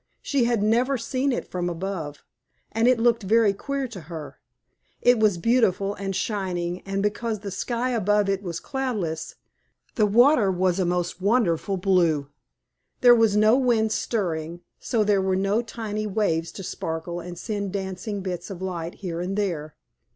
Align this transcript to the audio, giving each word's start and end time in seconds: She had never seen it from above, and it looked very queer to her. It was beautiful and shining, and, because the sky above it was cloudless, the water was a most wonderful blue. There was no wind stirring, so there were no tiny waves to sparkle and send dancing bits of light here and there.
She 0.23 0.45
had 0.45 0.63
never 0.63 0.97
seen 0.97 1.31
it 1.31 1.47
from 1.47 1.69
above, 1.69 2.23
and 2.71 2.87
it 2.87 2.97
looked 2.99 3.21
very 3.21 3.53
queer 3.53 3.87
to 3.89 4.01
her. 4.09 4.39
It 4.99 5.19
was 5.19 5.37
beautiful 5.37 5.93
and 5.93 6.15
shining, 6.15 6.79
and, 6.87 7.03
because 7.03 7.41
the 7.41 7.51
sky 7.51 7.91
above 7.91 8.27
it 8.27 8.41
was 8.41 8.59
cloudless, 8.59 9.35
the 9.93 10.07
water 10.07 10.49
was 10.49 10.79
a 10.79 10.85
most 10.85 11.21
wonderful 11.21 11.77
blue. 11.77 12.29
There 13.01 13.13
was 13.13 13.37
no 13.37 13.55
wind 13.55 13.91
stirring, 13.91 14.61
so 14.79 15.03
there 15.03 15.21
were 15.21 15.35
no 15.35 15.61
tiny 15.61 16.07
waves 16.07 16.51
to 16.53 16.63
sparkle 16.63 17.19
and 17.19 17.37
send 17.37 17.71
dancing 17.71 18.21
bits 18.21 18.49
of 18.49 18.59
light 18.59 18.95
here 19.05 19.21
and 19.21 19.37
there. 19.37 19.75